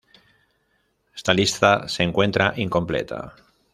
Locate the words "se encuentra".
1.87-2.53